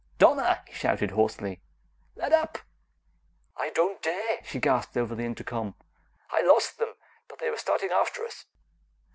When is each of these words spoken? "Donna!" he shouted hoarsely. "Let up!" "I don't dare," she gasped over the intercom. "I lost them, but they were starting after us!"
"Donna!" 0.17 0.63
he 0.67 0.73
shouted 0.73 1.11
hoarsely. 1.11 1.61
"Let 2.15 2.33
up!" 2.33 2.57
"I 3.55 3.69
don't 3.69 4.01
dare," 4.01 4.39
she 4.43 4.59
gasped 4.59 4.97
over 4.97 5.13
the 5.13 5.25
intercom. 5.25 5.75
"I 6.31 6.41
lost 6.41 6.79
them, 6.79 6.95
but 7.29 7.37
they 7.37 7.51
were 7.51 7.57
starting 7.59 7.91
after 7.91 8.25
us!" 8.25 8.45